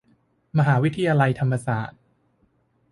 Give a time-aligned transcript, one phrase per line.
[0.57, 2.01] มหาวิทยาลัยธรรมศาสตร์